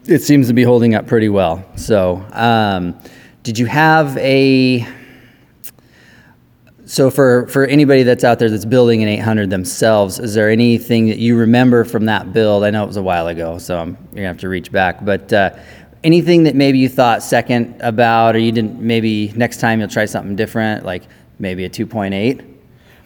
it 0.06 0.20
seems 0.20 0.48
to 0.48 0.54
be 0.54 0.64
holding 0.64 0.96
up 0.96 1.08
pretty 1.08 1.28
well. 1.28 1.64
So, 1.76 2.26
um, 2.32 2.98
did 3.44 3.60
you 3.60 3.66
have 3.66 4.18
a 4.18 4.88
so 6.92 7.10
for 7.10 7.48
for 7.48 7.66
anybody 7.68 8.04
that's 8.04 8.26
out 8.26 8.38
there 8.38 8.50
that's 8.50 8.66
building 8.66 9.02
an 9.02 9.08
800 9.08 9.50
themselves, 9.50 10.20
is 10.20 10.34
there 10.34 10.50
anything 10.50 11.08
that 11.08 11.20
you 11.20 11.38
remember 11.38 11.86
from 11.86 12.04
that 12.08 12.34
build? 12.34 12.66
I 12.66 12.70
know 12.70 12.84
it 12.84 12.88
was 12.88 12.98
a 12.98 13.02
while 13.02 13.28
ago, 13.30 13.60
so 13.60 13.80
I'm, 13.80 13.98
you're 14.12 14.16
gonna 14.16 14.28
have 14.28 14.40
to 14.40 14.50
reach 14.50 14.74
back. 14.74 15.06
But 15.06 15.32
uh, 15.32 15.56
anything 16.04 16.44
that 16.44 16.54
maybe 16.54 16.80
you 16.80 16.90
thought 16.90 17.24
second 17.24 17.80
about, 17.80 18.36
or 18.36 18.40
you 18.40 18.52
didn't 18.52 18.82
maybe 18.82 19.32
next 19.38 19.62
time 19.62 19.80
you'll 19.80 19.88
try 19.88 20.04
something 20.04 20.36
different, 20.36 20.84
like 20.84 21.04
maybe 21.40 21.64
a 21.64 21.70
2.8. 21.70 22.46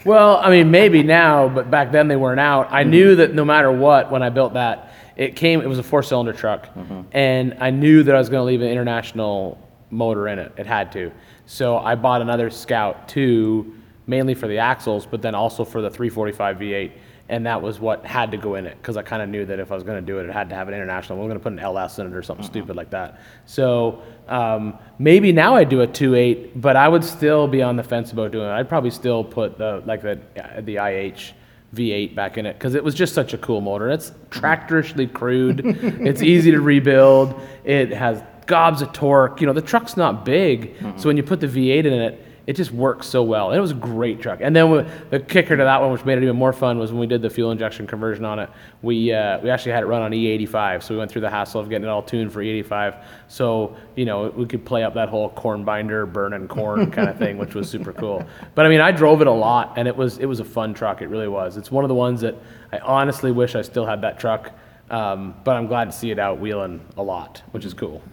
Well, 0.04 0.38
I 0.38 0.50
mean, 0.50 0.72
maybe 0.72 1.04
now, 1.04 1.48
but 1.48 1.70
back 1.70 1.92
then 1.92 2.08
they 2.08 2.15
weren't 2.15 2.39
out. 2.39 2.70
I 2.72 2.82
knew 2.86 3.15
that 3.18 3.36
no 3.36 3.46
matter 3.46 3.72
what, 3.72 4.10
when 4.10 4.24
I 4.24 4.32
built 4.32 4.56
that, 4.56 4.94
it 5.15 5.36
came. 5.36 5.62
It 5.62 5.68
was 5.68 5.77
a 5.77 5.84
four-cylinder 5.84 6.34
truck, 6.34 6.70
and 7.12 7.56
I 7.60 7.70
knew 7.70 8.01
that 8.01 8.15
I 8.15 8.18
was 8.18 8.30
going 8.30 8.42
to 8.42 8.46
leave 8.46 8.63
an 8.63 8.68
international 8.68 9.60
motor 9.92 10.27
in 10.27 10.39
it. 10.39 10.51
It 10.58 10.65
had 10.65 10.92
to. 10.94 11.12
So 11.45 11.77
I 11.77 11.95
bought 11.95 12.21
another 12.21 12.49
Scout 12.49 13.07
2, 13.07 13.73
mainly 14.07 14.33
for 14.33 14.47
the 14.47 14.57
axles, 14.57 15.05
but 15.05 15.21
then 15.21 15.35
also 15.35 15.63
for 15.63 15.81
the 15.81 15.89
345 15.89 16.57
V8, 16.57 16.91
and 17.27 17.45
that 17.45 17.61
was 17.61 17.79
what 17.79 18.05
had 18.05 18.31
to 18.31 18.37
go 18.37 18.55
in 18.55 18.67
it 18.67 18.77
because 18.77 18.97
I 18.97 19.01
kind 19.01 19.21
of 19.21 19.29
knew 19.29 19.45
that 19.45 19.59
if 19.59 19.71
I 19.71 19.75
was 19.75 19.83
going 19.83 20.03
to 20.03 20.05
do 20.05 20.19
it, 20.19 20.25
it 20.29 20.31
had 20.31 20.49
to 20.49 20.55
have 20.55 20.67
an 20.67 20.75
international. 20.75 21.17
We 21.17 21.25
are 21.25 21.29
going 21.29 21.39
to 21.39 21.43
put 21.43 21.53
an 21.53 21.59
LS 21.59 21.97
in 21.97 22.07
it 22.07 22.13
or 22.13 22.21
something 22.21 22.45
stupid 22.45 22.75
like 22.75 22.91
that. 22.91 23.19
So 23.45 24.03
um, 24.27 24.77
maybe 24.99 25.31
now 25.31 25.55
I 25.55 25.63
do 25.63 25.81
a 25.81 25.87
2.8, 25.87 26.61
but 26.61 26.75
I 26.75 26.87
would 26.87 27.03
still 27.03 27.47
be 27.47 27.63
on 27.63 27.77
the 27.77 27.83
fence 27.83 28.11
about 28.11 28.31
doing 28.31 28.47
it. 28.47 28.51
I'd 28.51 28.69
probably 28.69 28.91
still 28.91 29.23
put 29.23 29.57
the 29.57 29.81
like 29.85 30.03
the 30.03 30.19
the 30.61 30.77
IH 30.77 31.33
V8 31.73 32.15
back 32.15 32.37
in 32.37 32.45
it 32.45 32.53
because 32.53 32.75
it 32.75 32.83
was 32.83 32.93
just 32.93 33.13
such 33.13 33.33
a 33.33 33.37
cool 33.39 33.59
motor. 33.59 33.89
It's 33.89 34.11
tractorishly 34.29 35.11
crude. 35.11 35.61
it's 35.65 36.21
easy 36.21 36.51
to 36.51 36.61
rebuild. 36.61 37.39
It 37.63 37.91
has 37.91 38.21
gobs 38.47 38.81
of 38.81 38.91
torque. 38.93 39.41
You 39.41 39.47
know, 39.47 39.53
the 39.53 39.61
truck's 39.61 39.97
not 39.97 40.25
big, 40.25 40.75
so 40.97 41.07
when 41.09 41.17
you 41.17 41.23
put 41.23 41.39
the 41.39 41.47
V8 41.47 41.85
in 41.85 41.93
it, 41.93 42.21
it 42.47 42.55
just 42.55 42.71
works 42.71 43.07
so 43.07 43.23
well. 43.23 43.49
And 43.49 43.57
it 43.57 43.61
was 43.61 43.71
a 43.71 43.73
great 43.73 44.21
truck. 44.21 44.37
And 44.39 44.55
then 44.55 44.69
we- 44.69 44.85
the 45.09 45.19
kicker 45.19 45.57
to 45.57 45.63
that 45.63 45.81
one, 45.81 45.91
which 45.91 46.05
made 46.05 46.19
it 46.19 46.23
even 46.23 46.35
more 46.35 46.53
fun, 46.53 46.77
was 46.77 46.91
when 46.91 46.99
we 46.99 47.07
did 47.07 47.23
the 47.23 47.29
fuel 47.31 47.49
injection 47.49 47.87
conversion 47.87 48.23
on 48.23 48.37
it. 48.37 48.51
We 48.83 49.11
uh, 49.11 49.39
we 49.39 49.49
actually 49.49 49.71
had 49.71 49.81
it 49.81 49.87
run 49.87 50.03
on 50.03 50.11
E85, 50.11 50.83
so 50.83 50.93
we 50.93 50.99
went 50.99 51.09
through 51.09 51.21
the 51.21 51.29
hassle 51.31 51.59
of 51.59 51.69
getting 51.69 51.87
it 51.87 51.89
all 51.89 52.03
tuned 52.03 52.31
for 52.31 52.43
E85. 52.43 52.97
So 53.29 53.75
you 53.95 54.05
know 54.05 54.31
we 54.35 54.45
could 54.45 54.63
play 54.63 54.83
up 54.83 54.93
that 54.93 55.09
whole 55.09 55.29
corn 55.29 55.63
binder, 55.63 56.05
burning 56.05 56.47
corn 56.47 56.91
kind 56.97 57.09
of 57.09 57.17
thing, 57.17 57.39
which 57.39 57.55
was 57.55 57.67
super 57.67 57.93
cool. 57.93 58.23
But 58.53 58.67
I 58.67 58.69
mean, 58.69 58.79
I 58.81 58.91
drove 58.91 59.21
it 59.21 59.27
a 59.27 59.31
lot, 59.31 59.73
and 59.75 59.87
it 59.87 59.95
was 59.97 60.19
it 60.19 60.27
was 60.27 60.39
a 60.39 60.45
fun 60.45 60.75
truck. 60.75 61.01
It 61.01 61.07
really 61.07 61.27
was. 61.27 61.57
It's 61.57 61.71
one 61.71 61.83
of 61.83 61.87
the 61.89 61.95
ones 61.95 62.21
that 62.21 62.35
I 62.71 62.77
honestly 62.77 63.31
wish 63.31 63.55
I 63.55 63.63
still 63.63 63.87
had 63.87 64.01
that 64.01 64.19
truck. 64.19 64.51
Um, 64.91 65.33
but 65.43 65.55
I'm 65.55 65.65
glad 65.65 65.85
to 65.85 65.91
see 65.97 66.11
it 66.11 66.19
out 66.19 66.37
wheeling 66.39 66.79
a 66.95 67.01
lot, 67.01 67.41
which 67.53 67.65
is 67.65 67.73
cool. 67.73 68.03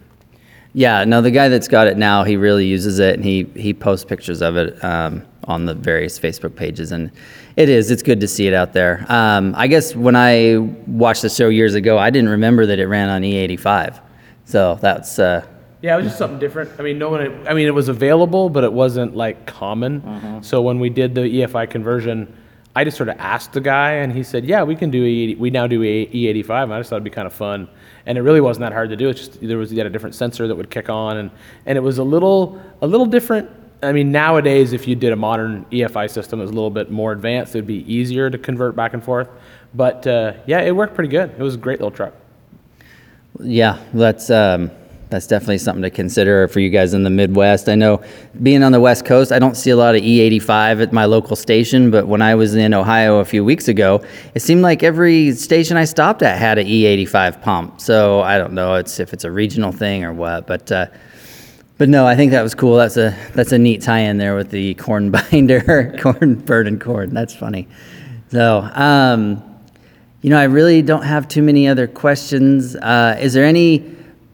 Yeah, 0.73 1.03
no, 1.03 1.21
the 1.21 1.29
guy 1.31 1.49
that's 1.49 1.67
got 1.67 1.85
it 1.87 1.97
now, 1.97 2.23
he 2.23 2.35
really 2.35 2.65
uses 2.65 2.97
it, 2.99 3.15
and 3.15 3.23
he 3.23 3.43
he 3.55 3.73
posts 3.73 4.05
pictures 4.05 4.41
of 4.41 4.57
it 4.57 4.83
um, 4.83 5.21
on 5.43 5.65
the 5.65 5.73
various 5.75 6.17
Facebook 6.19 6.55
pages, 6.55 6.91
and 6.91 7.11
it 7.57 7.69
is 7.69 7.91
it's 7.91 8.01
good 8.01 8.19
to 8.21 8.27
see 8.27 8.47
it 8.47 8.53
out 8.55 8.73
there. 8.73 9.05
Um, 9.07 9.53
I 9.55 9.67
guess 9.67 9.95
when 9.95 10.15
I 10.15 10.57
watched 10.87 11.21
the 11.21 11.29
show 11.29 11.49
years 11.49 11.75
ago, 11.75 11.99
I 11.99 12.09
didn't 12.09 12.29
remember 12.29 12.65
that 12.65 12.79
it 12.79 12.87
ran 12.87 13.09
on 13.09 13.21
E85, 13.21 13.99
so 14.45 14.79
that's 14.81 15.19
uh, 15.19 15.45
Yeah, 15.83 15.93
it 15.93 15.97
was 15.97 16.05
just 16.07 16.17
something 16.17 16.39
different. 16.39 16.71
I 16.79 16.81
mean, 16.81 16.97
no 16.97 17.09
one. 17.09 17.47
I 17.47 17.53
mean, 17.53 17.67
it 17.67 17.73
was 17.75 17.87
available, 17.89 18.49
but 18.49 18.63
it 18.63 18.73
wasn't 18.73 19.15
like 19.15 19.45
common. 19.45 20.41
So 20.41 20.61
when 20.63 20.79
we 20.79 20.89
did 20.89 21.13
the 21.13 21.21
EFI 21.21 21.69
conversion, 21.69 22.33
I 22.75 22.83
just 22.83 22.97
sort 22.97 23.09
of 23.09 23.17
asked 23.19 23.53
the 23.53 23.61
guy, 23.61 23.91
and 24.01 24.11
he 24.11 24.23
said, 24.23 24.43
"Yeah, 24.43 24.63
we 24.63 24.75
can 24.75 24.89
do 24.89 25.03
E80. 25.05 25.37
We 25.37 25.51
now 25.51 25.67
do 25.67 25.83
E- 25.83 26.09
E85." 26.11 26.63
And 26.63 26.73
I 26.73 26.79
just 26.79 26.89
thought 26.89 26.95
it'd 26.95 27.03
be 27.03 27.11
kind 27.11 27.27
of 27.27 27.33
fun, 27.33 27.67
and 28.05 28.17
it 28.17 28.21
really 28.21 28.41
wasn't 28.41 28.61
that 28.61 28.73
hard 28.73 28.89
to 28.89 28.95
do. 28.95 29.09
It's 29.09 29.19
just 29.19 29.41
there 29.41 29.57
was 29.57 29.71
you 29.71 29.77
had 29.77 29.87
a 29.87 29.89
different 29.89 30.15
sensor 30.15 30.47
that 30.47 30.55
would 30.55 30.69
kick 30.69 30.89
on, 30.89 31.17
and 31.17 31.31
and 31.65 31.77
it 31.77 31.81
was 31.81 31.97
a 31.97 32.03
little 32.03 32.61
a 32.81 32.87
little 32.87 33.05
different. 33.05 33.49
I 33.81 33.91
mean, 33.91 34.11
nowadays, 34.11 34.71
if 34.71 34.87
you 34.87 34.95
did 34.95 35.11
a 35.11 35.15
modern 35.15 35.65
EFI 35.71 36.09
system 36.09 36.39
that 36.39 36.43
was 36.43 36.51
a 36.51 36.55
little 36.55 36.69
bit 36.69 36.89
more 36.89 37.11
advanced, 37.11 37.53
it'd 37.55 37.67
be 37.67 37.91
easier 37.93 38.29
to 38.29 38.37
convert 38.37 38.75
back 38.75 38.93
and 38.93 39.03
forth. 39.03 39.29
But 39.73 40.07
uh, 40.07 40.33
yeah, 40.45 40.61
it 40.61 40.75
worked 40.75 40.95
pretty 40.95 41.09
good. 41.09 41.31
It 41.31 41.41
was 41.41 41.55
a 41.55 41.57
great 41.57 41.79
little 41.79 41.91
truck. 41.91 42.13
Yeah, 43.39 43.79
that's 43.93 44.29
um, 44.29 44.71
that's 45.13 45.27
definitely 45.27 45.59
something 45.59 45.83
to 45.83 45.91
consider 45.91 46.47
for 46.47 46.59
you 46.59 46.69
guys 46.69 46.95
in 46.95 47.03
the 47.03 47.09
Midwest. 47.09 47.69
I 47.69 47.75
know 47.75 48.01
being 48.41 48.63
on 48.63 48.71
the 48.71 48.79
West 48.79 49.05
Coast, 49.05 49.31
I 49.31 49.37
don't 49.37 49.55
see 49.55 49.69
a 49.69 49.75
lot 49.75 49.93
of 49.93 50.01
E85 50.01 50.81
at 50.81 50.91
my 50.91 51.05
local 51.05 51.35
station, 51.35 51.91
but 51.91 52.07
when 52.07 52.21
I 52.21 52.33
was 52.33 52.55
in 52.55 52.73
Ohio 52.73 53.19
a 53.19 53.25
few 53.25 53.45
weeks 53.45 53.67
ago, 53.67 54.03
it 54.33 54.41
seemed 54.41 54.63
like 54.63 54.81
every 54.81 55.33
station 55.33 55.77
I 55.77 55.85
stopped 55.85 56.23
at 56.23 56.39
had 56.39 56.57
an 56.57 56.65
E85 56.65 57.43
pump. 57.43 57.79
So 57.79 58.21
I 58.21 58.39
don't 58.39 58.53
know 58.53 58.73
it's 58.75 58.99
if 58.99 59.13
it's 59.13 59.23
a 59.23 59.31
regional 59.31 59.71
thing 59.71 60.03
or 60.03 60.13
what, 60.13 60.47
but. 60.47 60.71
Uh, 60.71 60.87
but 61.75 61.89
no, 61.89 62.05
I 62.05 62.15
think 62.15 62.31
that 62.31 62.43
was 62.43 62.53
cool. 62.53 62.77
That's 62.77 62.97
a 62.97 63.17
that's 63.33 63.51
a 63.51 63.57
neat 63.57 63.81
tie-in 63.81 64.17
there 64.17 64.35
with 64.35 64.51
the 64.51 64.73
corn 64.75 65.11
binder, 65.11 65.95
corn 65.99 66.35
burning 66.35 66.79
corn. 66.79 67.13
That's 67.13 67.35
funny. 67.35 67.67
So, 68.29 68.59
um, 68.73 69.43
you 70.21 70.29
know, 70.29 70.37
I 70.37 70.43
really 70.43 70.81
don't 70.81 71.03
have 71.03 71.27
too 71.27 71.41
many 71.41 71.67
other 71.67 71.87
questions. 71.87 72.75
Uh, 72.75 73.17
is 73.19 73.33
there 73.33 73.43
any 73.43 73.79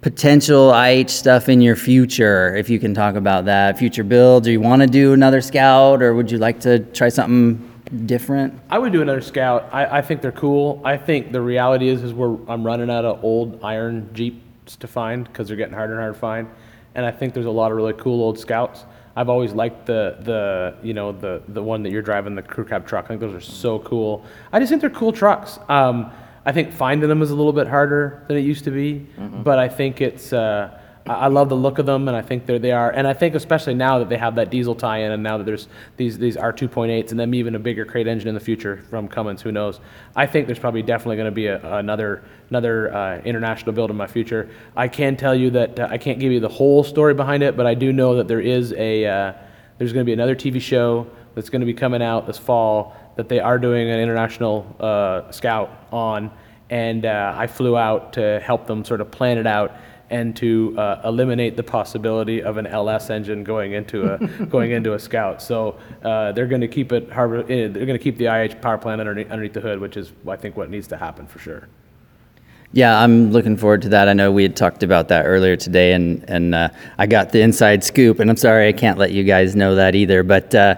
potential 0.02 0.74
IH 0.74 1.10
stuff 1.10 1.50
in 1.50 1.62
your 1.62 1.76
future? 1.76 2.56
If 2.56 2.70
you 2.70 2.80
can 2.80 2.94
talk 2.94 3.16
about 3.16 3.46
that, 3.46 3.78
future 3.78 4.04
builds, 4.04 4.48
or 4.48 4.52
you 4.52 4.62
want 4.62 4.82
to 4.82 4.88
do 4.88 5.14
another 5.14 5.42
scout, 5.42 6.02
or 6.02 6.14
would 6.14 6.32
you 6.32 6.38
like 6.38 6.60
to 6.62 6.80
try 6.80 7.10
something 7.10 7.70
different? 8.06 8.60
I 8.70 8.78
would 8.80 8.94
do 8.94 9.02
another 9.02 9.22
Scout. 9.22 9.70
I, 9.72 9.98
I 9.98 10.02
think 10.02 10.22
they're 10.22 10.32
cool. 10.32 10.82
I 10.86 10.98
think 10.98 11.32
the 11.32 11.42
reality 11.42 11.88
is, 11.88 12.04
is 12.04 12.14
we're 12.14 12.38
I'm 12.48 12.66
running 12.66 12.90
out 12.90 13.06
of 13.06 13.24
old 13.24 13.60
iron 13.64 14.10
Jeeps 14.14 14.76
to 14.78 14.88
find 14.88 15.26
because 15.26 15.48
they're 15.48 15.58
getting 15.58 15.74
harder 15.74 15.94
and 15.94 16.02
harder 16.02 16.14
to 16.14 16.20
find. 16.20 16.48
And 16.96 17.06
I 17.06 17.12
think 17.12 17.34
there's 17.34 17.46
a 17.46 17.52
lot 17.52 17.72
of 17.72 17.78
really 17.78 17.94
cool 17.94 18.22
old 18.22 18.38
Scouts. 18.38 18.86
I've 19.16 19.30
always 19.30 19.54
liked 19.54 19.86
the 19.86 20.18
the 20.22 20.76
you 20.84 20.94
know 20.94 21.12
the 21.12 21.42
the 21.50 21.64
one 21.64 21.84
that 21.84 21.92
you're 21.92 22.02
driving 22.02 22.36
the 22.36 22.42
crew 22.42 22.66
cab 22.66 22.88
truck. 22.88 23.06
I 23.06 23.08
think 23.10 23.22
those 23.22 23.34
are 23.34 23.42
so 23.42 23.80
cool. 23.80 24.24
I 24.52 24.60
just 24.60 24.70
think 24.70 24.82
they're 24.82 24.90
cool 24.90 25.12
trucks. 25.12 25.60
Um, 25.68 26.12
I 26.46 26.52
think 26.52 26.72
finding 26.74 27.10
them 27.10 27.22
is 27.22 27.32
a 27.32 27.36
little 27.36 27.54
bit 27.54 27.68
harder 27.68 28.24
than 28.28 28.38
it 28.38 28.42
used 28.42 28.64
to 28.66 28.72
be, 28.72 29.06
but 29.44 29.60
I 29.60 29.70
think 29.70 30.02
it's. 30.02 30.34
Uh, 30.34 30.78
I 31.06 31.28
love 31.28 31.50
the 31.50 31.56
look 31.56 31.80
of 31.80 31.88
them, 31.88 32.08
and 32.08 32.16
I 32.16 32.22
think 32.22 32.46
they're, 32.46 32.60
they 32.60 32.72
are. 32.72 32.92
And 32.92 33.08
I 33.08 33.14
think 33.14 33.34
especially 33.34 33.74
now 33.74 33.98
that 33.98 34.10
they 34.10 34.18
have 34.18 34.36
that 34.36 34.52
diesel 34.52 34.76
tie-in, 34.76 35.12
and 35.12 35.24
now 35.24 35.40
that 35.40 35.44
there's 35.44 35.68
these 35.98 36.20
these 36.20 36.38
R2.8s, 36.38 37.10
and 37.10 37.20
then 37.20 37.34
even 37.34 37.56
a 37.56 37.60
bigger 37.60 37.84
crate 37.84 38.06
engine 38.06 38.28
in 38.28 38.36
the 38.36 38.40
future 38.40 38.84
from 38.92 39.08
Cummins, 39.08 39.42
who 39.42 39.52
knows? 39.52 39.80
I 40.16 40.28
think 40.28 40.46
there's 40.46 40.60
probably 40.60 40.84
definitely 40.84 41.16
going 41.16 41.26
to 41.26 41.32
be 41.32 41.48
a, 41.48 41.78
another 41.78 42.24
another 42.50 42.94
uh, 42.94 43.22
international 43.22 43.74
build 43.74 43.90
in 43.90 43.98
my 43.98 44.06
future. 44.06 44.52
I 44.76 44.88
can 44.88 45.18
tell 45.18 45.34
you 45.34 45.50
that 45.52 45.80
uh, 45.80 45.88
I 45.90 45.98
can't 45.98 46.20
give 46.20 46.32
you 46.32 46.40
the 46.40 46.50
whole 46.50 46.84
story 46.84 47.16
behind 47.16 47.42
it, 47.42 47.58
but 47.58 47.66
I 47.66 47.74
do 47.74 47.92
know 47.92 48.18
that 48.18 48.28
there 48.28 48.42
is 48.42 48.74
a 48.74 49.06
uh, 49.06 49.34
there's 49.80 49.94
going 49.94 50.06
to 50.06 50.10
be 50.10 50.14
another 50.14 50.36
TV 50.36 50.62
show 50.62 51.08
that's 51.34 51.50
going 51.50 51.62
to 51.62 51.66
be 51.66 51.74
coming 51.74 52.04
out 52.04 52.28
this 52.28 52.38
fall 52.38 52.96
that 53.20 53.28
they 53.28 53.42
are 53.42 53.60
doing 53.60 53.90
an 53.90 54.00
international 54.00 54.66
uh, 54.80 55.30
scout 55.30 55.70
on, 55.92 56.32
and 56.70 57.06
uh, 57.06 57.36
I 57.38 57.48
flew 57.48 57.76
out 57.78 58.14
to 58.14 58.40
help 58.40 58.66
them 58.66 58.86
sort 58.86 59.02
of 59.02 59.12
plan 59.12 59.38
it 59.38 59.46
out. 59.48 59.72
and 60.12 60.36
to 60.36 60.74
uh, 60.80 61.02
eliminate 61.12 61.56
the 61.56 61.62
possibility 61.64 62.42
of 62.42 62.58
an 62.58 62.66
LS 62.66 63.12
engine 63.12 63.44
going 63.44 63.74
into 63.74 63.98
a 64.12 64.18
going 64.56 64.72
into 64.72 64.94
a 64.96 65.00
Scout. 65.00 65.40
So 65.40 65.58
uh, 66.04 66.32
they're 66.34 66.48
going 66.54 66.62
to 66.70 66.74
keep 66.78 66.92
it 66.92 67.12
harbor. 67.12 67.40
eh, 67.42 67.68
They're 67.72 67.86
going 67.90 68.00
to 68.00 68.04
keep 68.08 68.18
the 68.18 68.26
IH 68.26 68.56
power 68.60 68.80
plant 68.80 69.00
underneath, 69.02 69.30
underneath 69.30 69.54
the 69.54 69.62
hood, 69.62 69.80
which 69.80 69.98
is 69.98 70.12
I 70.28 70.36
think 70.38 70.58
what 70.58 70.70
needs 70.72 70.88
to 70.88 70.98
happen 70.98 71.28
for 71.28 71.38
sure. 71.40 71.68
Yeah, 72.72 73.00
I'm 73.04 73.32
looking 73.32 73.56
forward 73.58 73.82
to 73.84 73.90
that. 73.90 74.08
I 74.10 74.14
know 74.14 74.32
we 74.32 74.44
had 74.44 74.56
talked 74.56 74.82
about 74.84 75.10
that 75.10 75.26
earlier 75.26 75.56
today, 75.56 75.94
and 75.94 76.24
and 76.28 76.56
uh, 76.56 76.70
I 76.98 77.06
got 77.06 77.32
the 77.32 77.42
inside 77.42 77.84
scoop. 77.84 78.20
And 78.20 78.30
I'm 78.32 78.38
sorry 78.38 78.68
I 78.68 78.74
can't 78.74 78.98
let 78.98 79.12
you 79.12 79.24
guys 79.24 79.56
know 79.56 79.76
that 79.76 79.94
either, 79.94 80.24
but 80.24 80.56
uh, 80.56 80.74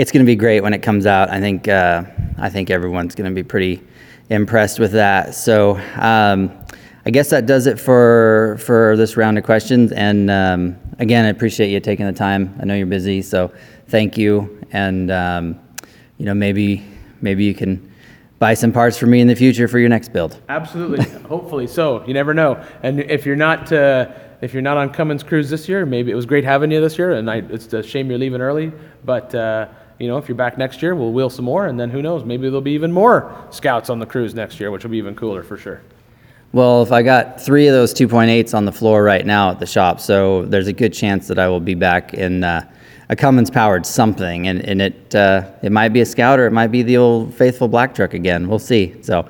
it's 0.00 0.10
going 0.10 0.24
to 0.24 0.26
be 0.26 0.34
great 0.34 0.62
when 0.62 0.72
it 0.72 0.78
comes 0.78 1.04
out. 1.04 1.28
I 1.28 1.40
think 1.40 1.68
uh, 1.68 2.04
I 2.38 2.48
think 2.48 2.70
everyone's 2.70 3.14
going 3.14 3.30
to 3.30 3.34
be 3.34 3.42
pretty 3.42 3.82
impressed 4.30 4.80
with 4.80 4.92
that. 4.92 5.34
So 5.34 5.76
um, 5.96 6.50
I 7.04 7.10
guess 7.10 7.28
that 7.28 7.44
does 7.44 7.66
it 7.66 7.78
for 7.78 8.56
for 8.64 8.96
this 8.96 9.18
round 9.18 9.36
of 9.36 9.44
questions. 9.44 9.92
And 9.92 10.30
um, 10.30 10.78
again, 10.98 11.26
I 11.26 11.28
appreciate 11.28 11.68
you 11.68 11.80
taking 11.80 12.06
the 12.06 12.14
time. 12.14 12.56
I 12.58 12.64
know 12.64 12.74
you're 12.74 12.86
busy, 12.86 13.20
so 13.20 13.52
thank 13.88 14.16
you. 14.16 14.64
And 14.72 15.10
um, 15.10 15.60
you 16.16 16.24
know, 16.24 16.32
maybe 16.32 16.82
maybe 17.20 17.44
you 17.44 17.52
can 17.52 17.92
buy 18.38 18.54
some 18.54 18.72
parts 18.72 18.96
for 18.96 19.04
me 19.04 19.20
in 19.20 19.28
the 19.28 19.36
future 19.36 19.68
for 19.68 19.78
your 19.78 19.90
next 19.90 20.14
build. 20.14 20.40
Absolutely. 20.48 21.04
Hopefully 21.28 21.66
so. 21.66 22.06
You 22.06 22.14
never 22.14 22.32
know. 22.32 22.64
And 22.82 23.00
if 23.00 23.26
you're 23.26 23.36
not 23.36 23.70
uh, 23.70 24.10
if 24.40 24.54
you're 24.54 24.62
not 24.62 24.78
on 24.78 24.94
Cummins 24.94 25.22
Cruise 25.22 25.50
this 25.50 25.68
year, 25.68 25.84
maybe 25.84 26.10
it 26.10 26.14
was 26.14 26.24
great 26.24 26.44
having 26.44 26.70
you 26.70 26.80
this 26.80 26.96
year, 26.96 27.12
and 27.12 27.30
I, 27.30 27.42
it's 27.50 27.70
a 27.74 27.82
shame 27.82 28.08
you're 28.08 28.18
leaving 28.18 28.40
early. 28.40 28.72
But 29.04 29.34
uh, 29.34 29.68
you 30.00 30.08
know, 30.08 30.16
if 30.16 30.28
you're 30.28 30.36
back 30.36 30.56
next 30.56 30.80
year, 30.82 30.94
we'll 30.94 31.12
wheel 31.12 31.28
some 31.28 31.44
more, 31.44 31.66
and 31.66 31.78
then 31.78 31.90
who 31.90 32.00
knows? 32.00 32.24
Maybe 32.24 32.44
there'll 32.44 32.62
be 32.62 32.72
even 32.72 32.90
more 32.90 33.36
scouts 33.50 33.90
on 33.90 33.98
the 33.98 34.06
cruise 34.06 34.34
next 34.34 34.58
year, 34.58 34.70
which 34.70 34.82
will 34.82 34.90
be 34.90 34.96
even 34.96 35.14
cooler 35.14 35.42
for 35.42 35.58
sure. 35.58 35.82
Well, 36.52 36.82
if 36.82 36.90
I 36.90 37.02
got 37.02 37.40
three 37.40 37.68
of 37.68 37.74
those 37.74 37.92
2.8s 37.92 38.54
on 38.54 38.64
the 38.64 38.72
floor 38.72 39.04
right 39.04 39.24
now 39.24 39.50
at 39.50 39.60
the 39.60 39.66
shop, 39.66 40.00
so 40.00 40.46
there's 40.46 40.66
a 40.68 40.72
good 40.72 40.94
chance 40.94 41.28
that 41.28 41.38
I 41.38 41.48
will 41.48 41.60
be 41.60 41.74
back 41.74 42.14
in 42.14 42.42
uh, 42.42 42.66
a 43.10 43.14
Cummins 43.14 43.50
powered 43.50 43.84
something, 43.84 44.48
and, 44.48 44.64
and 44.66 44.80
it 44.80 45.14
uh, 45.14 45.50
it 45.62 45.70
might 45.70 45.90
be 45.90 46.00
a 46.00 46.06
Scout 46.06 46.40
or 46.40 46.46
it 46.46 46.52
might 46.52 46.68
be 46.68 46.82
the 46.82 46.96
old 46.96 47.34
faithful 47.34 47.68
black 47.68 47.94
truck 47.94 48.14
again. 48.14 48.48
We'll 48.48 48.58
see. 48.58 48.96
So, 49.02 49.28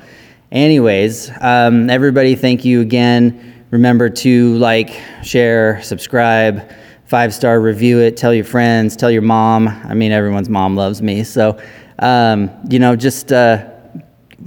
anyways, 0.52 1.30
um, 1.40 1.90
everybody, 1.90 2.36
thank 2.36 2.64
you 2.64 2.80
again. 2.80 3.66
Remember 3.70 4.08
to 4.08 4.56
like, 4.58 5.00
share, 5.22 5.82
subscribe, 5.82 6.70
five 7.10 7.34
star 7.34 7.60
review 7.60 7.98
it, 7.98 8.16
tell 8.16 8.32
your 8.32 8.44
friends, 8.44 8.96
tell 8.96 9.10
your 9.10 9.22
mom. 9.22 9.68
I 9.68 9.92
mean, 9.92 10.12
everyone's 10.12 10.48
mom 10.48 10.76
loves 10.76 11.02
me, 11.02 11.24
so 11.24 11.60
um, 11.98 12.50
you 12.70 12.78
know, 12.78 12.96
just. 12.96 13.32
Uh, 13.32 13.66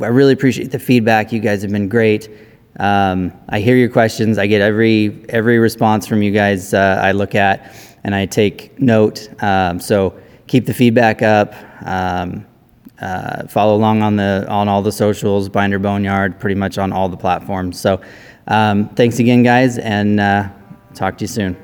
I 0.01 0.07
really 0.07 0.33
appreciate 0.33 0.71
the 0.71 0.79
feedback. 0.79 1.31
You 1.31 1.39
guys 1.39 1.61
have 1.61 1.71
been 1.71 1.87
great. 1.87 2.29
Um, 2.79 3.31
I 3.49 3.59
hear 3.59 3.75
your 3.75 3.89
questions. 3.89 4.37
I 4.37 4.47
get 4.47 4.61
every 4.61 5.23
every 5.29 5.59
response 5.59 6.07
from 6.07 6.23
you 6.23 6.31
guys. 6.31 6.73
Uh, 6.73 6.99
I 7.01 7.11
look 7.11 7.35
at 7.35 7.75
and 8.03 8.15
I 8.15 8.25
take 8.25 8.79
note. 8.79 9.29
Um, 9.43 9.79
so 9.79 10.19
keep 10.47 10.65
the 10.65 10.73
feedback 10.73 11.21
up. 11.21 11.53
Um, 11.85 12.45
uh, 12.99 13.47
follow 13.47 13.75
along 13.75 14.01
on 14.01 14.15
the 14.15 14.45
on 14.49 14.67
all 14.67 14.81
the 14.81 14.91
socials, 14.91 15.49
Binder 15.49 15.79
Boneyard, 15.79 16.39
pretty 16.39 16.55
much 16.55 16.77
on 16.77 16.91
all 16.91 17.09
the 17.09 17.17
platforms. 17.17 17.79
So 17.79 18.01
um, 18.47 18.89
thanks 18.89 19.19
again, 19.19 19.43
guys, 19.43 19.77
and 19.77 20.19
uh, 20.19 20.49
talk 20.95 21.17
to 21.19 21.23
you 21.23 21.27
soon. 21.27 21.62